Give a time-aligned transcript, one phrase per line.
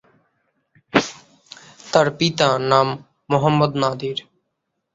[1.93, 2.87] তার পিতা নাম
[3.29, 4.17] "মোহাম্মদ নাদির"।